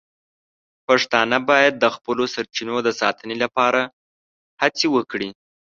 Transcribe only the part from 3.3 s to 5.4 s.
لپاره هڅې وکړي.